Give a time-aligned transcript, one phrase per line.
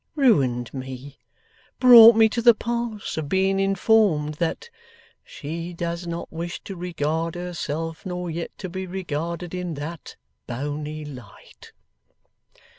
[0.15, 1.19] Ruined me.
[1.79, 4.67] Brought me to the pass of being informed that
[5.23, 10.15] "she does not wish to regard herself, nor yet to be regarded, in that
[10.47, 11.71] boney light"!